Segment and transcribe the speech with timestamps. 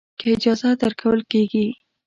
[0.19, 1.67] که اجازه درکول کېږي.